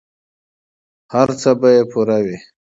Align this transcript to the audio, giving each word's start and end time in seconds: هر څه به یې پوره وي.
هر 1.13 1.29
څه 1.41 1.49
به 1.59 1.67
یې 1.75 1.83
پوره 1.91 2.17
وي. 2.25 2.37